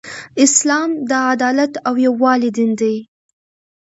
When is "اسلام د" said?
0.45-1.11